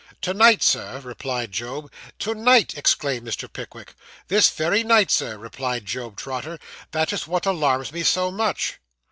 [0.19, 1.91] 'To night, Sir,' replied Job.
[2.17, 3.47] 'To night!' exclaimed Mr.
[3.47, 3.93] Pickwick.
[4.29, 6.57] 'This very night, sir,' replied Job Trotter.
[6.89, 8.79] 'That is what alarms me so much.